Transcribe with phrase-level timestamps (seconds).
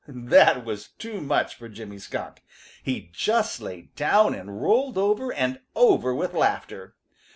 [0.07, 2.41] That was too much for Jimmy Skunk.
[2.81, 6.95] He just lay down and rolled over and over with laughter.